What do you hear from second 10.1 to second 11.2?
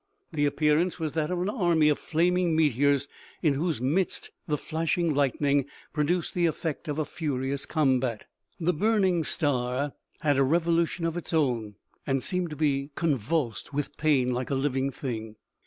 had a revolution of